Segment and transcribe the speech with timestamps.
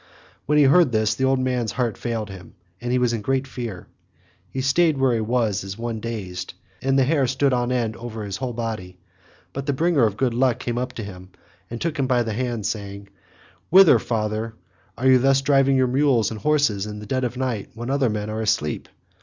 [0.47, 3.45] When he heard this the old man's heart failed him, and he was in great
[3.45, 3.85] fear;
[4.49, 8.23] he stayed where he was as one dazed, and the hair stood on end over
[8.23, 8.97] his whole body;
[9.53, 11.29] but the bringer of good luck came up to him
[11.69, 13.09] and took him by the hand, saying,
[13.69, 14.55] "Whither, father,
[14.97, 18.09] are you thus driving your mules and horses in the dead of night when other
[18.09, 18.89] men are asleep?